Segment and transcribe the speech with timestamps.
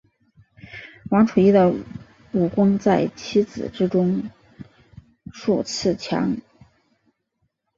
[1.11, 1.71] 王处一的
[2.31, 4.31] 武功在七子之中
[5.31, 6.35] 数次强。